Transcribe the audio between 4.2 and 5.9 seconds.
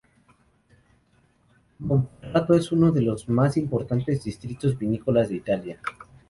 distritos vinícolas de Italia.